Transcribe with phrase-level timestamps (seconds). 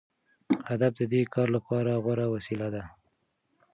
[0.73, 2.83] ادب د دې کار لپاره غوره وسیله ده.